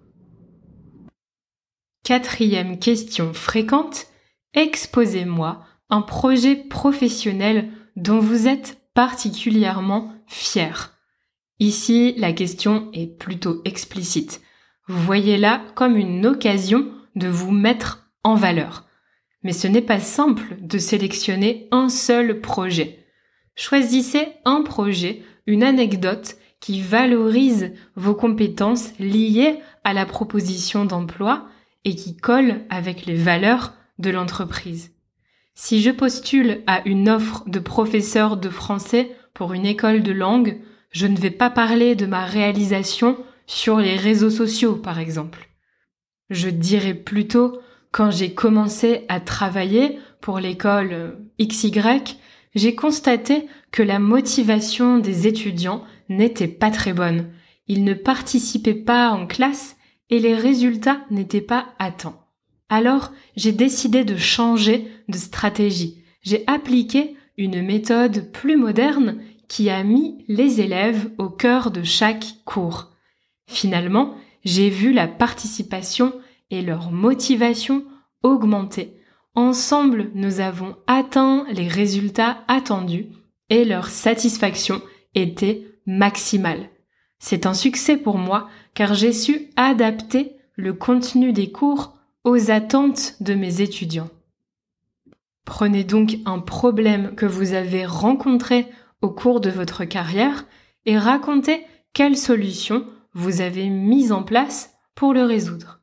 Quatrième 2.03 2.81
question 2.81 3.35
fréquente, 3.35 4.09
exposez-moi 4.53 5.65
un 5.91 6.03
projet 6.03 6.57
professionnel 6.57 7.71
dont 7.97 8.19
vous 8.19 8.47
êtes 8.49 8.81
particulièrement 8.95 10.13
fier. 10.27 10.95
Ici, 11.61 12.15
la 12.17 12.33
question 12.33 12.91
est 12.93 13.07
plutôt 13.07 13.61
explicite. 13.65 14.41
Vous 14.87 15.01
voyez-la 15.01 15.63
comme 15.75 15.97
une 15.97 16.27
occasion 16.27 16.91
de 17.15 17.29
vous 17.29 17.53
mettre 17.53 18.11
en 18.23 18.35
valeur. 18.35 18.87
Mais 19.43 19.53
ce 19.53 19.69
n'est 19.69 19.83
pas 19.83 20.01
simple 20.01 20.57
de 20.61 20.79
sélectionner 20.79 21.69
un 21.71 21.89
seul 21.89 22.41
projet. 22.41 23.07
Choisissez 23.55 24.29
un 24.45 24.63
projet, 24.63 25.23
une 25.47 25.63
anecdote 25.63 26.37
qui 26.61 26.81
valorise 26.81 27.73
vos 27.95 28.15
compétences 28.15 28.99
liées 28.99 29.61
à 29.85 29.93
la 29.93 30.07
proposition 30.07 30.87
d'emploi 30.87 31.47
et 31.85 31.95
qui 31.95 32.17
colle 32.17 32.63
avec 32.71 33.05
les 33.05 33.17
valeurs 33.17 33.75
de 33.99 34.11
l'entreprise. 34.11 34.94
Si 35.55 35.83
je 35.83 35.91
postule 35.91 36.63
à 36.67 36.87
une 36.87 37.09
offre 37.09 37.45
de 37.47 37.61
professeur 37.61 38.37
de 38.37 38.51
français 38.51 39.17
pour 39.35 39.53
une 39.53 39.67
école 39.67 40.03
de 40.03 40.13
langue, 40.13 40.61
je 40.91 41.07
ne 41.07 41.17
vais 41.17 41.31
pas 41.31 41.51
parler 41.51 41.95
de 41.95 42.07
ma 42.07 42.25
réalisation 42.25 43.17
sur 43.47 43.79
les 43.79 43.97
réseaux 43.97 44.31
sociaux, 44.31 44.75
par 44.75 44.99
exemple. 44.99 45.49
Je 46.31 46.49
dirais 46.49 46.95
plutôt 46.95 47.61
quand 47.93 48.11
j'ai 48.11 48.35
commencé 48.35 49.05
à 49.09 49.21
travailler 49.21 49.99
pour 50.21 50.41
l'école 50.41 51.19
XY, 51.41 51.73
j'ai 52.55 52.75
constaté 52.75 53.47
que 53.71 53.83
la 53.83 53.99
motivation 53.99 54.99
des 54.99 55.27
étudiants 55.29 55.85
n'était 56.09 56.49
pas 56.49 56.71
très 56.71 56.93
bonne. 56.93 57.31
Ils 57.69 57.85
ne 57.85 57.95
participaient 57.95 58.75
pas 58.75 59.11
en 59.11 59.27
classe 59.27 59.77
et 60.11 60.19
les 60.19 60.35
résultats 60.35 61.01
n'étaient 61.11 61.41
pas 61.41 61.67
atteints. 61.79 62.24
Alors, 62.75 63.13
j'ai 63.37 63.53
décidé 63.53 64.03
de 64.03 64.17
changer 64.17 64.89
de 65.09 65.17
stratégie. 65.17 66.03
J'ai 66.23 66.43
appliqué 66.49 67.15
une 67.37 67.63
méthode 67.63 68.33
plus 68.33 68.57
moderne 68.57 69.21
qui 69.47 69.71
a 69.71 69.85
mis 69.85 70.25
les 70.27 70.61
élèves 70.61 71.09
au 71.19 71.29
cœur 71.29 71.71
de 71.71 71.85
chaque 71.85 72.25
cours. 72.45 72.91
Finalement, 73.47 74.17
j'ai 74.45 74.71
vu 74.71 74.93
la 74.93 75.07
participation 75.07 76.15
et 76.51 76.63
leur 76.63 76.91
motivation 76.91 77.85
augmenter 78.25 78.97
Ensemble, 79.37 80.11
nous 80.17 80.41
avons 80.41 80.75
atteint 80.89 81.47
les 81.53 81.69
résultats 81.69 82.39
attendus 82.49 83.07
et 83.51 83.65
leur 83.65 83.87
satisfaction 83.87 84.83
était 85.15 85.65
maximale. 85.87 86.71
C'est 87.21 87.47
un 87.47 87.55
succès 87.55 87.97
pour 87.97 88.19
moi 88.19 88.49
car 88.75 88.95
j'ai 88.95 89.13
su 89.13 89.51
adapter 89.55 90.33
le 90.57 90.73
contenu 90.73 91.33
des 91.33 91.53
cours 91.53 91.94
aux 92.25 92.51
attentes 92.51 93.23
de 93.23 93.35
mes 93.35 93.61
étudiants. 93.61 94.11
Prenez 95.45 95.85
donc 95.85 96.17
un 96.25 96.41
problème 96.41 97.15
que 97.15 97.27
vous 97.27 97.53
avez 97.53 97.85
rencontré 97.85 98.67
au 99.03 99.11
cours 99.11 99.41
de 99.41 99.51
votre 99.51 99.85
carrière 99.85 100.47
et 100.87 100.99
racontez 100.99 101.65
quelle 101.93 102.17
solution 102.17 102.87
vous 103.13 103.43
avez 103.43 103.69
mise 103.69 104.11
en 104.11 104.23
place 104.23 104.75
pour 104.95 105.13
le 105.13 105.23
résoudre. 105.23 105.83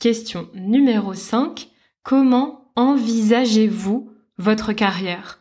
Question 0.00 0.48
numéro 0.54 1.14
5. 1.14 1.70
Comment 2.02 2.72
envisagez-vous 2.76 4.10
votre 4.36 4.72
carrière? 4.72 5.38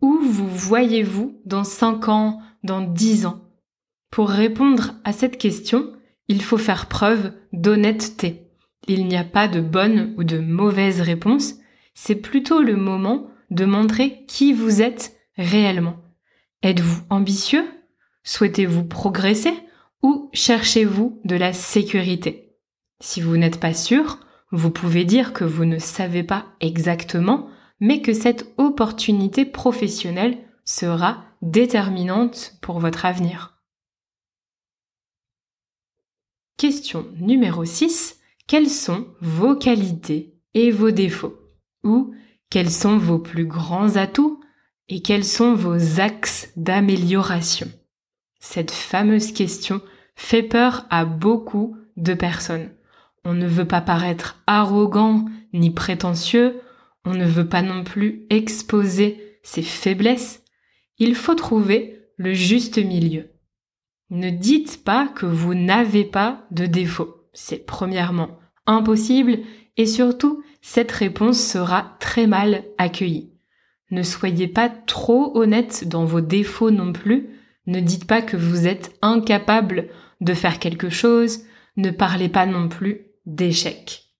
Où 0.00 0.18
vous 0.18 0.48
voyez-vous 0.48 1.40
dans 1.46 1.64
5 1.64 2.08
ans, 2.08 2.42
dans 2.64 2.82
10 2.82 3.26
ans? 3.26 3.40
Pour 4.10 4.28
répondre 4.28 4.94
à 5.04 5.12
cette 5.12 5.38
question, 5.38 5.92
il 6.32 6.42
faut 6.42 6.56
faire 6.56 6.86
preuve 6.86 7.32
d'honnêteté. 7.52 8.48
Il 8.88 9.06
n'y 9.06 9.18
a 9.18 9.24
pas 9.24 9.48
de 9.48 9.60
bonne 9.60 10.14
ou 10.16 10.24
de 10.24 10.38
mauvaise 10.38 11.02
réponse, 11.02 11.56
c'est 11.92 12.16
plutôt 12.16 12.62
le 12.62 12.74
moment 12.74 13.26
de 13.50 13.66
montrer 13.66 14.24
qui 14.26 14.54
vous 14.54 14.80
êtes 14.80 15.14
réellement. 15.36 15.96
Êtes-vous 16.62 17.02
ambitieux? 17.10 17.66
Souhaitez-vous 18.24 18.84
progresser? 18.84 19.52
Ou 20.02 20.30
cherchez-vous 20.32 21.20
de 21.26 21.36
la 21.36 21.52
sécurité? 21.52 22.56
Si 23.00 23.20
vous 23.20 23.36
n'êtes 23.36 23.60
pas 23.60 23.74
sûr, 23.74 24.18
vous 24.52 24.70
pouvez 24.70 25.04
dire 25.04 25.34
que 25.34 25.44
vous 25.44 25.66
ne 25.66 25.78
savez 25.78 26.22
pas 26.22 26.46
exactement, 26.62 27.48
mais 27.78 28.00
que 28.00 28.14
cette 28.14 28.54
opportunité 28.56 29.44
professionnelle 29.44 30.38
sera 30.64 31.24
déterminante 31.42 32.54
pour 32.62 32.80
votre 32.80 33.04
avenir. 33.04 33.51
Question 36.62 37.08
numéro 37.18 37.64
6. 37.64 38.20
Quelles 38.46 38.68
sont 38.68 39.08
vos 39.20 39.56
qualités 39.56 40.36
et 40.54 40.70
vos 40.70 40.92
défauts? 40.92 41.36
Ou 41.82 42.14
quels 42.50 42.70
sont 42.70 42.98
vos 42.98 43.18
plus 43.18 43.46
grands 43.46 43.96
atouts 43.96 44.38
et 44.88 45.02
quels 45.02 45.24
sont 45.24 45.56
vos 45.56 45.98
axes 45.98 46.52
d'amélioration? 46.54 47.66
Cette 48.38 48.70
fameuse 48.70 49.32
question 49.32 49.80
fait 50.14 50.44
peur 50.44 50.86
à 50.88 51.04
beaucoup 51.04 51.76
de 51.96 52.14
personnes. 52.14 52.70
On 53.24 53.34
ne 53.34 53.48
veut 53.48 53.66
pas 53.66 53.80
paraître 53.80 54.40
arrogant 54.46 55.24
ni 55.52 55.72
prétentieux, 55.72 56.60
on 57.04 57.14
ne 57.14 57.26
veut 57.26 57.48
pas 57.48 57.62
non 57.62 57.82
plus 57.82 58.24
exposer 58.30 59.40
ses 59.42 59.62
faiblesses. 59.62 60.44
Il 60.98 61.16
faut 61.16 61.34
trouver 61.34 61.98
le 62.18 62.34
juste 62.34 62.78
milieu. 62.78 63.31
Ne 64.12 64.28
dites 64.28 64.84
pas 64.84 65.08
que 65.08 65.24
vous 65.24 65.54
n'avez 65.54 66.04
pas 66.04 66.44
de 66.50 66.66
défaut. 66.66 67.24
C'est 67.32 67.64
premièrement 67.64 68.38
impossible 68.66 69.38
et 69.78 69.86
surtout 69.86 70.42
cette 70.60 70.92
réponse 70.92 71.38
sera 71.40 71.96
très 71.98 72.26
mal 72.26 72.64
accueillie. 72.76 73.32
Ne 73.90 74.02
soyez 74.02 74.48
pas 74.48 74.68
trop 74.68 75.34
honnête 75.34 75.88
dans 75.88 76.04
vos 76.04 76.20
défauts 76.20 76.70
non 76.70 76.92
plus. 76.92 77.30
Ne 77.66 77.80
dites 77.80 78.06
pas 78.06 78.20
que 78.20 78.36
vous 78.36 78.66
êtes 78.66 78.94
incapable 79.00 79.88
de 80.20 80.34
faire 80.34 80.58
quelque 80.58 80.90
chose. 80.90 81.44
Ne 81.78 81.90
parlez 81.90 82.28
pas 82.28 82.44
non 82.44 82.68
plus 82.68 83.06
d'échec. 83.24 84.10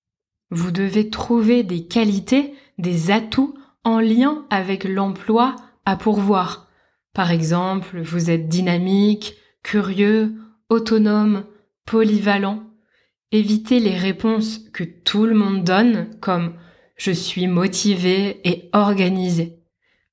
Vous 0.50 0.70
devez 0.70 1.10
trouver 1.10 1.64
des 1.64 1.84
qualités, 1.84 2.54
des 2.78 3.10
atouts 3.10 3.58
en 3.84 4.00
lien 4.00 4.46
avec 4.48 4.84
l'emploi 4.84 5.54
à 5.84 5.96
pourvoir. 5.96 6.70
Par 7.12 7.30
exemple, 7.30 8.00
vous 8.00 8.30
êtes 8.30 8.48
dynamique, 8.48 9.36
curieux, 9.62 10.34
autonome, 10.68 11.44
polyvalent. 11.84 12.64
Évitez 13.30 13.80
les 13.80 13.96
réponses 13.96 14.58
que 14.72 14.84
tout 14.84 15.24
le 15.24 15.34
monde 15.34 15.64
donne 15.64 16.10
comme 16.20 16.54
je 16.96 17.12
suis 17.12 17.46
motivé 17.46 18.40
et 18.48 18.68
organisé. 18.72 19.58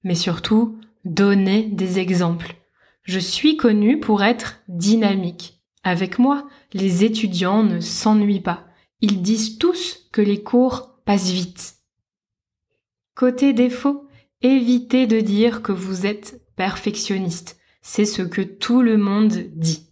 Mais 0.04 0.16
surtout, 0.16 0.80
donnez 1.06 1.64
des 1.64 2.00
exemples. 2.00 2.56
Je 3.04 3.20
suis 3.20 3.58
connu 3.58 4.00
pour 4.00 4.24
être 4.24 4.60
dynamique. 4.68 5.62
Avec 5.84 6.20
moi, 6.20 6.48
les 6.74 7.04
étudiants 7.04 7.64
ne 7.64 7.80
s'ennuient 7.80 8.42
pas. 8.42 8.68
Ils 9.02 9.22
disent 9.22 9.58
tous 9.58 10.10
que 10.12 10.22
les 10.22 10.44
cours 10.44 11.00
passent 11.06 11.32
vite. 11.32 11.76
Côté 13.16 13.54
défaut, 13.54 14.08
évitez 14.42 15.08
de 15.08 15.20
dire 15.20 15.62
que 15.62 15.72
vous 15.72 16.06
êtes 16.06 16.42
perfectionniste. 16.56 17.59
C'est 17.92 18.06
ce 18.06 18.22
que 18.22 18.44
tout 18.44 18.84
le 18.84 18.98
monde 18.98 19.34
dit. 19.56 19.90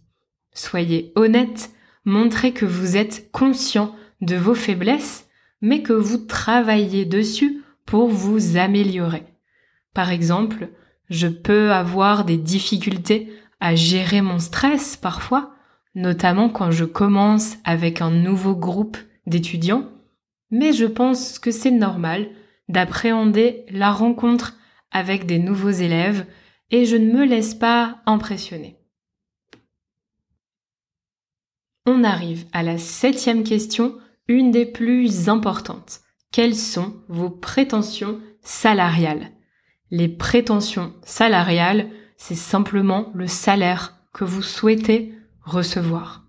Soyez 0.54 1.12
honnête 1.16 1.72
montrez 2.04 2.52
que 2.52 2.64
vous 2.64 2.96
êtes 2.96 3.28
conscient 3.32 3.92
de 4.20 4.36
vos 4.36 4.54
faiblesses, 4.54 5.26
mais 5.62 5.82
que 5.82 5.94
vous 5.94 6.18
travaillez 6.18 7.06
dessus 7.06 7.60
pour 7.86 8.06
vous 8.06 8.56
améliorer. 8.56 9.24
Par 9.94 10.12
exemple, 10.12 10.68
je 11.10 11.26
peux 11.26 11.72
avoir 11.72 12.24
des 12.24 12.36
difficultés 12.36 13.32
à 13.58 13.74
gérer 13.74 14.22
mon 14.22 14.38
stress 14.38 14.96
parfois, 14.96 15.50
notamment 15.96 16.50
quand 16.50 16.70
je 16.70 16.84
commence 16.84 17.56
avec 17.64 18.00
un 18.00 18.12
nouveau 18.12 18.54
groupe 18.54 18.96
d'étudiants, 19.26 19.88
mais 20.52 20.72
je 20.72 20.86
pense 20.86 21.40
que 21.40 21.50
c'est 21.50 21.72
normal 21.72 22.28
d'appréhender 22.68 23.64
la 23.70 23.90
rencontre 23.90 24.56
avec 24.92 25.26
des 25.26 25.40
nouveaux 25.40 25.70
élèves 25.70 26.24
et 26.70 26.84
je 26.84 26.96
ne 26.96 27.12
me 27.12 27.24
laisse 27.24 27.54
pas 27.54 28.00
impressionner. 28.06 28.78
On 31.86 32.04
arrive 32.04 32.44
à 32.52 32.62
la 32.62 32.76
septième 32.76 33.44
question, 33.44 33.96
une 34.28 34.50
des 34.50 34.66
plus 34.66 35.28
importantes. 35.28 36.00
Quelles 36.32 36.56
sont 36.56 36.94
vos 37.08 37.30
prétentions 37.30 38.20
salariales? 38.42 39.30
Les 39.90 40.08
prétentions 40.08 40.92
salariales, 41.02 41.88
c'est 42.18 42.34
simplement 42.34 43.10
le 43.14 43.26
salaire 43.26 43.96
que 44.12 44.24
vous 44.24 44.42
souhaitez 44.42 45.14
recevoir. 45.42 46.26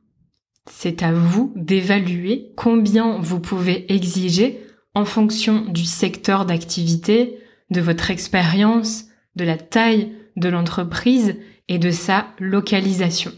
C'est 0.70 1.04
à 1.04 1.12
vous 1.12 1.52
d'évaluer 1.56 2.54
combien 2.56 3.20
vous 3.20 3.42
pouvez 3.42 3.92
exiger 3.92 4.64
en 4.94 5.04
fonction 5.04 5.66
du 5.66 5.84
secteur 5.84 6.46
d'activité, 6.46 7.40
de 7.70 7.82
votre 7.82 8.12
expérience, 8.12 9.06
de 9.36 9.44
la 9.44 9.58
taille 9.58 10.14
de 10.40 10.50
l'entreprise 10.50 11.38
et 11.68 11.78
de 11.78 11.92
sa 11.92 12.28
localisation. 12.40 13.32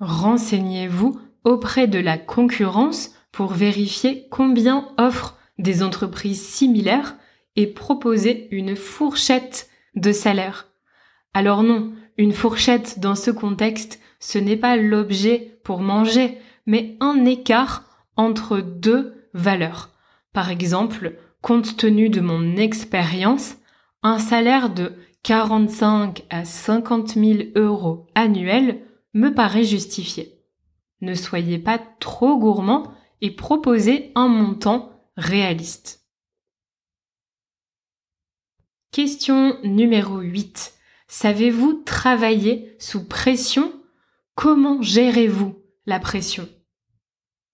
Renseignez-vous 0.00 1.20
auprès 1.44 1.86
de 1.86 1.98
la 1.98 2.18
concurrence 2.18 3.12
pour 3.30 3.52
vérifier 3.52 4.26
combien 4.30 4.88
offrent 4.98 5.38
des 5.58 5.82
entreprises 5.82 6.42
similaires 6.44 7.16
et 7.56 7.66
proposez 7.66 8.48
une 8.50 8.74
fourchette 8.74 9.68
de 9.94 10.12
salaire. 10.12 10.68
Alors 11.32 11.62
non, 11.62 11.92
une 12.16 12.32
fourchette 12.32 12.98
dans 12.98 13.14
ce 13.14 13.30
contexte, 13.30 14.00
ce 14.18 14.38
n'est 14.38 14.56
pas 14.56 14.76
l'objet 14.76 15.58
pour 15.62 15.80
manger, 15.80 16.38
mais 16.66 16.96
un 17.00 17.24
écart 17.24 17.84
entre 18.16 18.58
deux 18.58 19.28
valeurs. 19.34 19.90
Par 20.32 20.50
exemple, 20.50 21.16
compte 21.42 21.76
tenu 21.76 22.08
de 22.08 22.20
mon 22.20 22.56
expérience, 22.56 23.56
un 24.02 24.18
salaire 24.18 24.70
de 24.70 24.92
45 25.24 26.22
à 26.28 26.44
50 26.44 27.14
000 27.14 27.38
euros 27.56 28.06
annuels 28.14 28.82
me 29.14 29.30
paraît 29.30 29.64
justifié. 29.64 30.38
Ne 31.00 31.14
soyez 31.14 31.58
pas 31.58 31.78
trop 31.78 32.38
gourmand 32.38 32.92
et 33.22 33.30
proposez 33.30 34.12
un 34.16 34.28
montant 34.28 34.92
réaliste. 35.16 36.04
Question 38.92 39.56
numéro 39.64 40.18
8. 40.20 40.74
Savez-vous 41.08 41.82
travailler 41.86 42.76
sous 42.78 43.08
pression? 43.08 43.72
Comment 44.34 44.82
gérez-vous 44.82 45.56
la 45.86 46.00
pression? 46.00 46.46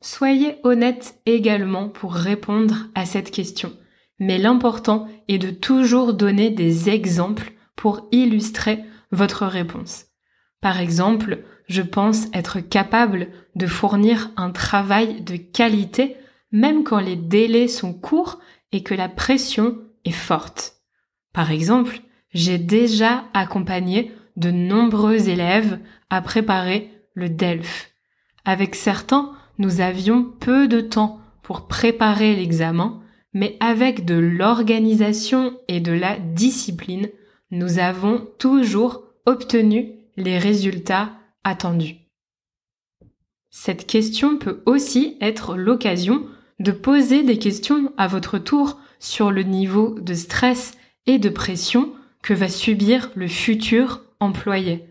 Soyez 0.01 0.57
honnête 0.65 1.21
également 1.25 1.89
pour 1.89 2.15
répondre 2.15 2.89
à 2.97 3.07
cette 3.07 3.31
question, 3.31 3.73
mais 4.19 4.39
l'important 4.39 5.07
est 5.29 5.39
de 5.39 5.51
toujours 5.51 6.15
donner 6.15 6.51
des 6.51 6.91
exemples 6.91 7.53
pour 7.81 8.09
illustrer 8.13 8.85
votre 9.11 9.47
réponse. 9.47 10.05
Par 10.61 10.81
exemple, 10.81 11.45
je 11.67 11.81
pense 11.81 12.27
être 12.35 12.61
capable 12.61 13.29
de 13.55 13.67
fournir 13.67 14.31
un 14.37 14.51
travail 14.51 15.23
de 15.23 15.37
qualité 15.37 16.19
même 16.53 16.85
quand 16.85 16.99
les 16.99 17.17
délais 17.17 17.69
sont 17.69 17.95
courts 17.95 18.39
et 18.71 18.83
que 18.83 18.93
la 18.93 19.09
pression 19.09 19.79
est 20.05 20.11
forte. 20.11 20.75
Par 21.33 21.51
exemple, 21.51 22.03
j'ai 22.35 22.59
déjà 22.59 23.25
accompagné 23.33 24.13
de 24.37 24.51
nombreux 24.51 25.31
élèves 25.31 25.79
à 26.11 26.21
préparer 26.21 26.91
le 27.15 27.31
DELF. 27.31 27.93
Avec 28.45 28.75
certains, 28.75 29.33
nous 29.57 29.81
avions 29.81 30.25
peu 30.39 30.69
de 30.69 30.83
temps 30.83 31.19
pour 31.43 31.67
préparer 31.67 32.37
l'examen, 32.37 33.01
mais 33.33 33.57
avec 33.59 34.05
de 34.05 34.17
l'organisation 34.17 35.59
et 35.67 35.81
de 35.81 35.93
la 35.93 36.19
discipline, 36.19 37.09
nous 37.51 37.79
avons 37.79 38.29
toujours 38.39 39.05
obtenu 39.27 39.93
les 40.17 40.39
résultats 40.39 41.13
attendus. 41.45 41.97
Cette 43.51 43.87
question 43.87 44.39
peut 44.39 44.63
aussi 44.67 45.17
être 45.21 45.57
l'occasion 45.57 46.27
de 46.61 46.73
poser 46.73 47.23
des 47.23 47.39
questions 47.39 47.93
à 47.97 48.07
votre 48.07 48.39
tour 48.39 48.79
sur 48.99 49.31
le 49.33 49.43
niveau 49.43 49.99
de 49.99 50.15
stress 50.15 50.77
et 51.07 51.19
de 51.19 51.29
pression 51.29 51.93
que 52.23 52.35
va 52.35 52.49
subir 52.49 53.11
le 53.15 53.27
futur 53.27 54.05
employé. 54.21 54.87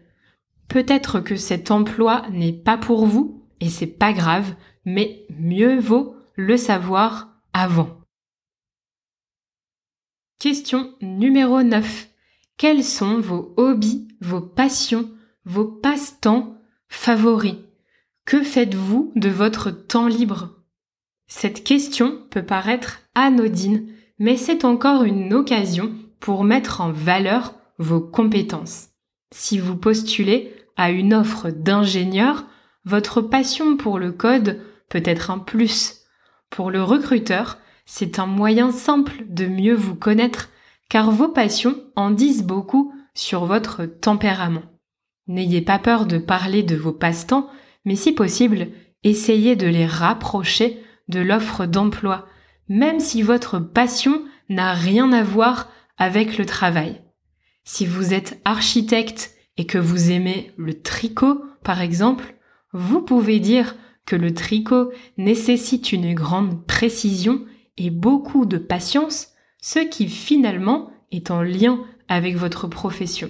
Peut-être 0.68 1.20
que 1.20 1.36
cet 1.36 1.72
emploi 1.72 2.24
n'est 2.32 2.54
pas 2.54 2.78
pour 2.78 3.06
vous 3.06 3.46
et 3.60 3.70
c'est 3.70 3.88
pas 3.88 4.14
grave, 4.14 4.56
mais 4.86 5.26
mieux 5.30 5.80
vaut 5.80 6.16
le 6.36 6.58
savoir 6.58 7.30
avant. 7.54 8.02
Question 10.40 10.94
numéro 11.02 11.64
9. 11.64 12.09
Quels 12.60 12.84
sont 12.84 13.22
vos 13.22 13.54
hobbies, 13.56 14.10
vos 14.20 14.42
passions, 14.42 15.10
vos 15.46 15.64
passe-temps 15.64 16.58
favoris? 16.90 17.56
Que 18.26 18.44
faites-vous 18.44 19.14
de 19.16 19.30
votre 19.30 19.72
temps 19.72 20.10
libre? 20.10 20.62
Cette 21.26 21.64
question 21.64 22.20
peut 22.30 22.44
paraître 22.44 23.00
anodine, 23.16 23.88
mais 24.20 24.36
c'est 24.36 24.66
encore 24.66 25.04
une 25.04 25.34
occasion 25.34 25.94
pour 26.20 26.44
mettre 26.44 26.82
en 26.82 26.92
valeur 26.92 27.54
vos 27.78 28.02
compétences. 28.02 28.90
Si 29.32 29.58
vous 29.58 29.78
postulez 29.78 30.54
à 30.76 30.92
une 30.92 31.14
offre 31.14 31.52
d'ingénieur, 31.52 32.46
votre 32.84 33.22
passion 33.22 33.78
pour 33.78 34.00
le 34.00 34.12
code 34.12 34.60
peut 34.90 35.04
être 35.06 35.32
un 35.32 35.40
plus. 35.40 36.02
Pour 36.50 36.72
le 36.72 36.84
recruteur, 36.84 37.58
c'est 37.86 38.20
un 38.20 38.26
moyen 38.26 38.74
simple 38.74 39.24
de 39.30 39.46
mieux 39.46 39.76
vous 39.76 39.96
connaître 39.96 40.50
car 40.90 41.12
vos 41.12 41.30
passions 41.30 41.76
en 41.96 42.12
disent 42.12 42.44
beaucoup 42.44 42.94
sur 43.14 43.46
votre 43.46 43.86
tempérament. 43.86 44.64
N'ayez 45.28 45.62
pas 45.62 45.80
peur 45.80 46.06
de 46.06 46.18
parler 46.18 46.64
de 46.64 46.76
vos 46.76 46.92
passe-temps, 46.92 47.48
mais 47.86 47.96
si 47.96 48.12
possible, 48.12 48.70
essayez 49.04 49.56
de 49.56 49.68
les 49.68 49.86
rapprocher 49.86 50.84
de 51.08 51.20
l'offre 51.20 51.66
d'emploi. 51.66 52.26
même 52.72 53.00
si 53.00 53.24
votre 53.24 53.58
passion 53.58 54.24
n'a 54.48 54.74
rien 54.74 55.12
à 55.12 55.24
voir 55.24 55.72
avec 55.98 56.38
le 56.38 56.46
travail. 56.46 57.02
Si 57.64 57.88
vous 57.88 58.14
êtes 58.14 58.40
architecte 58.46 59.34
et 59.58 59.66
que 59.66 59.80
vous 59.80 60.12
aimez 60.12 60.52
le 60.56 60.80
tricot, 60.80 61.44
par 61.64 61.82
exemple, 61.82 62.36
vous 62.72 63.02
pouvez 63.02 63.40
dire 63.40 63.76
que 64.06 64.16
le 64.16 64.34
tricot 64.34 64.92
nécessite 65.18 65.92
une 65.92 66.14
grande 66.14 66.66
précision 66.66 67.44
et 67.78 67.90
beaucoup 67.90 68.46
de 68.46 68.58
patience, 68.58 69.30
ce 69.62 69.80
qui 69.80 70.08
finalement 70.08 70.92
est 71.12 71.32
en 71.32 71.42
lien 71.42 71.84
avec 72.08 72.36
votre 72.36 72.68
profession. 72.68 73.30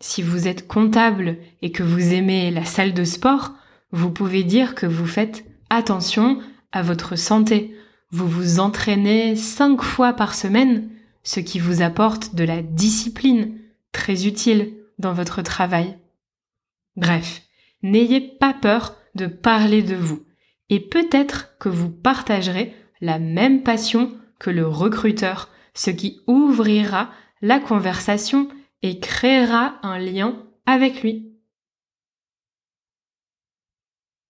Si 0.00 0.22
vous 0.22 0.48
êtes 0.48 0.66
comptable 0.66 1.38
et 1.62 1.72
que 1.72 1.82
vous 1.82 2.12
aimez 2.12 2.50
la 2.50 2.64
salle 2.64 2.94
de 2.94 3.04
sport, 3.04 3.52
vous 3.90 4.10
pouvez 4.10 4.42
dire 4.42 4.74
que 4.74 4.86
vous 4.86 5.06
faites 5.06 5.44
attention 5.70 6.40
à 6.72 6.82
votre 6.82 7.16
santé. 7.16 7.76
Vous 8.10 8.28
vous 8.28 8.60
entraînez 8.60 9.36
cinq 9.36 9.82
fois 9.82 10.12
par 10.12 10.34
semaine, 10.34 10.90
ce 11.22 11.40
qui 11.40 11.58
vous 11.58 11.82
apporte 11.82 12.34
de 12.34 12.44
la 12.44 12.62
discipline, 12.62 13.58
très 13.92 14.26
utile 14.26 14.74
dans 14.98 15.12
votre 15.12 15.42
travail. 15.42 15.96
Bref, 16.96 17.42
n'ayez 17.82 18.20
pas 18.20 18.54
peur 18.54 18.96
de 19.14 19.26
parler 19.26 19.82
de 19.82 19.96
vous, 19.96 20.24
et 20.70 20.80
peut-être 20.80 21.56
que 21.58 21.68
vous 21.68 21.90
partagerez 21.90 22.74
la 23.00 23.18
même 23.18 23.62
passion 23.62 24.12
que 24.38 24.50
le 24.50 24.66
recruteur, 24.66 25.48
ce 25.74 25.90
qui 25.90 26.20
ouvrira 26.26 27.10
la 27.42 27.60
conversation 27.60 28.48
et 28.82 28.98
créera 28.98 29.78
un 29.82 29.98
lien 29.98 30.42
avec 30.66 31.02
lui. 31.02 31.30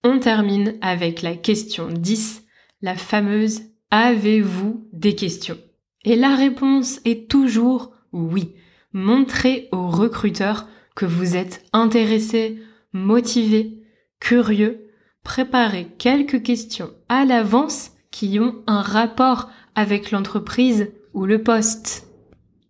On 0.03 0.19
termine 0.19 0.77
avec 0.81 1.23
la 1.23 1.35
question 1.35 1.89
10, 1.89 2.45
la 2.83 2.97
fameuse 2.97 3.63
Avez-vous 3.91 4.89
des 4.93 5.15
questions? 5.15 5.59
Et 6.05 6.17
la 6.17 6.35
réponse 6.35 7.01
est 7.05 7.31
toujours 7.31 7.93
oui. 8.13 8.55
Montrez 8.93 9.69
au 9.73 9.89
recruteur 9.89 10.69
que 10.95 11.07
vous 11.07 11.37
êtes 11.37 11.65
intéressé, 11.73 12.61
motivé, 12.93 13.83
curieux. 14.21 14.91
Préparez 15.23 15.87
quelques 15.99 16.43
questions 16.43 16.91
à 17.09 17.25
l'avance 17.25 17.93
qui 18.11 18.39
ont 18.39 18.63
un 18.67 18.83
rapport 18.83 19.51
avec 19.75 20.11
l'entreprise 20.11 20.93
ou 21.13 21.27
le 21.27 21.43
poste. 21.43 22.09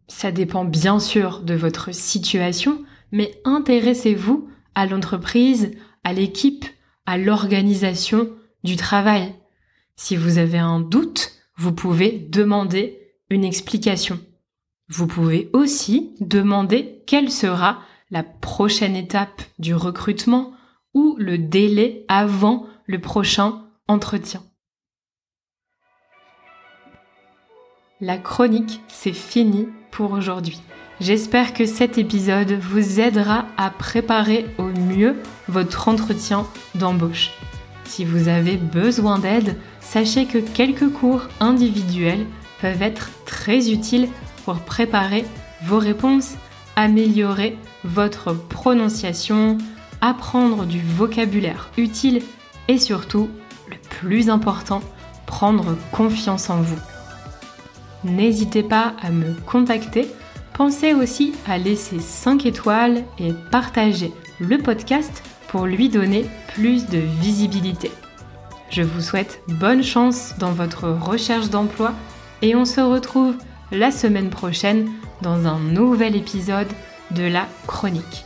Ça 0.09 0.33
dépend 0.33 0.65
bien 0.65 0.99
sûr 1.01 1.41
de 1.41 1.55
votre 1.55 1.95
situation, 1.95 2.83
mais 3.13 3.41
intéressez-vous 3.45 4.49
à 4.75 4.87
l'entreprise, 4.87 5.73
à 6.03 6.13
l'équipe, 6.13 6.65
à 7.07 7.19
l'organisation 7.19 8.29
du 8.65 8.77
travail. 8.77 9.35
Si 9.97 10.17
vous 10.17 10.39
avez 10.39 10.59
un 10.59 10.81
doute, 10.81 11.33
vous 11.57 11.73
pouvez 11.73 12.11
demander 12.31 12.99
une 13.31 13.45
explication. 13.45 14.19
Vous 14.89 15.07
pouvez 15.07 15.51
aussi 15.53 16.15
demander 16.21 17.03
quelle 17.07 17.31
sera 17.31 17.81
la 18.11 18.23
prochaine 18.23 18.97
étape 18.97 19.43
du 19.59 19.75
recrutement 19.75 20.53
ou 20.93 21.17
le 21.19 21.39
délai 21.39 22.05
avant 22.09 22.67
le 22.87 23.01
prochain 23.01 23.65
entretien. 23.89 24.43
La 28.01 28.19
chronique, 28.19 28.81
c'est 28.89 29.13
fini 29.13 29.69
pour 29.93 30.11
aujourd'hui. 30.11 30.61
J'espère 31.01 31.55
que 31.55 31.65
cet 31.65 31.97
épisode 31.97 32.51
vous 32.51 32.99
aidera 32.99 33.45
à 33.57 33.71
préparer 33.71 34.47
au 34.59 34.65
mieux 34.65 35.15
votre 35.47 35.87
entretien 35.87 36.45
d'embauche. 36.75 37.31
Si 37.85 38.05
vous 38.05 38.27
avez 38.27 38.57
besoin 38.57 39.21
d'aide, 39.21 39.57
sachez 39.79 40.27
que 40.27 40.39
quelques 40.39 40.91
cours 40.91 41.23
individuels 41.39 42.27
peuvent 42.61 42.83
être 42.83 43.11
très 43.27 43.71
utiles 43.71 44.09
pour 44.45 44.57
préparer 44.57 45.25
vos 45.63 45.79
réponses, 45.79 46.35
améliorer 46.75 47.57
votre 47.85 48.33
prononciation, 48.33 49.57
apprendre 50.01 50.67
du 50.67 50.81
vocabulaire 50.81 51.71
utile 51.77 52.23
et 52.67 52.79
surtout, 52.79 53.31
le 53.71 53.77
plus 53.89 54.31
important, 54.31 54.83
prendre 55.27 55.77
confiance 55.93 56.51
en 56.51 56.61
vous. 56.61 56.94
N'hésitez 58.05 58.63
pas 58.63 58.95
à 59.03 59.11
me 59.11 59.35
contacter. 59.47 60.09
Pensez 60.53 60.95
aussi 60.95 61.33
à 61.47 61.59
laisser 61.59 61.99
5 61.99 62.47
étoiles 62.47 63.05
et 63.19 63.33
partager 63.51 64.13
le 64.39 64.59
podcast 64.59 65.23
pour 65.49 65.67
lui 65.67 65.89
donner 65.89 66.27
plus 66.55 66.87
de 66.87 66.99
visibilité. 67.21 67.91
Je 68.71 68.83
vous 68.83 69.01
souhaite 69.01 69.41
bonne 69.49 69.83
chance 69.83 70.35
dans 70.39 70.53
votre 70.53 70.89
recherche 70.89 71.49
d'emploi 71.49 71.93
et 72.43 72.55
on 72.55 72.65
se 72.65 72.81
retrouve 72.81 73.37
la 73.73 73.91
semaine 73.91 74.31
prochaine 74.31 74.91
dans 75.23 75.47
un 75.47 75.59
nouvel 75.59 76.17
épisode 76.17 76.69
de 77.13 77.25
la 77.25 77.47
chronique. 77.67 78.25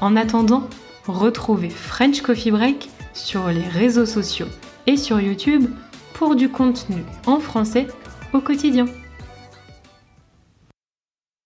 En 0.00 0.16
attendant, 0.16 0.68
retrouvez 1.06 1.70
French 1.70 2.20
Coffee 2.20 2.50
Break 2.50 2.88
sur 3.14 3.48
les 3.48 3.66
réseaux 3.66 4.06
sociaux 4.06 4.48
et 4.86 4.96
sur 4.96 5.20
YouTube 5.20 5.66
pour 6.14 6.36
du 6.36 6.48
contenu 6.48 7.02
en 7.26 7.40
français 7.40 7.86
au 8.32 8.40
quotidien. 8.40 8.86